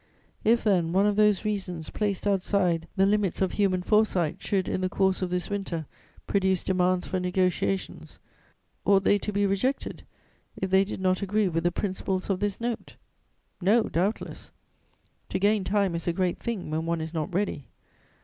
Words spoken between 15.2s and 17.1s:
to gain time is a great thing, when one